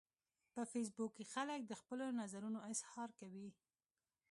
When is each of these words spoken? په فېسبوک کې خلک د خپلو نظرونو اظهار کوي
په 0.53 0.61
فېسبوک 0.71 1.11
کې 1.17 1.25
خلک 1.33 1.59
د 1.65 1.71
خپلو 1.81 2.05
نظرونو 2.19 2.59
اظهار 2.71 3.09
کوي 3.19 3.49